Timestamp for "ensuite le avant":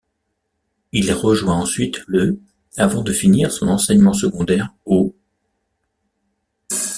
1.55-3.03